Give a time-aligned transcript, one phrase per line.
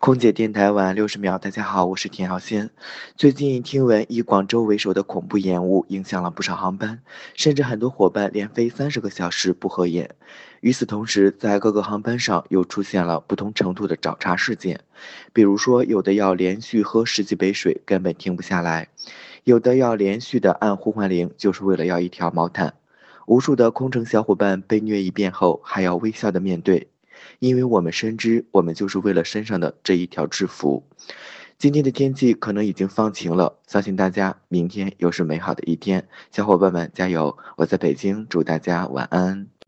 [0.00, 2.70] 空姐电台晚六十秒，大家好，我是田耀先。
[3.16, 7.02] 最近听闻以广州为首的恐怖延误影响了不少航班，
[7.34, 10.14] 甚至很多伙伴连飞三十个小时不合眼。
[10.62, 14.80] 与此同时，在各个航班上又出现了不同程度的找茬事件，
[15.34, 18.88] 比如说有的要连续喝十几杯水根本停不下来，
[19.44, 22.72] 有的要连续的按呼唤铃就是为了要一条毛毯。
[23.26, 26.88] 无数的空乘小伙伴被虐一遍后还要微笑的面对。
[27.38, 30.84] 因为我们深知，我们就是为了身上的这一条制服。
[31.58, 36.08] 今天的天气可能已经放晴了，相信大家明天又是美好的一天。
[36.32, 37.36] 小伙伴们加油！
[37.56, 39.59] 我在北京，祝大家晚安。